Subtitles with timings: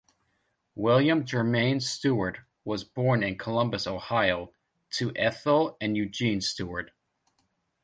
[0.73, 4.51] William Jermaine Stewart was born in Columbus, Ohio,
[4.93, 6.89] to Ethel and Eugene Stewart.